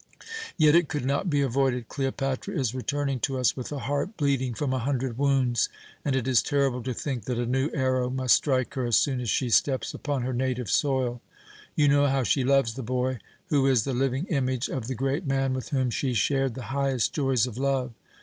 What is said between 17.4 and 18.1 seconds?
of love.